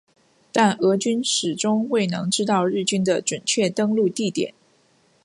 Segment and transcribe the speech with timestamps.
[0.51, 4.55] 但俄军始终未能知道日军的准确登陆地点。